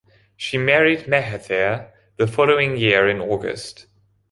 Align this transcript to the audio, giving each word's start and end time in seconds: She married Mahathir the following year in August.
She 0.35 0.57
married 0.57 1.01
Mahathir 1.03 1.91
the 2.17 2.25
following 2.25 2.75
year 2.75 3.07
in 3.07 3.21
August. 3.21 3.85